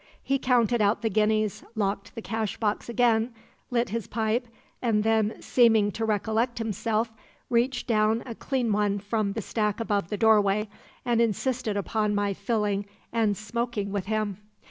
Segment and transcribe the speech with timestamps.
[0.23, 3.35] He counted out the guineas, locked the cashbox again,
[3.69, 4.47] lit his pipe,
[4.81, 7.11] and then, seeming to recollect himself,
[7.51, 10.69] reached down a clean one from a stack above the doorway,
[11.05, 14.37] and insisted upon my filling and smoking with him.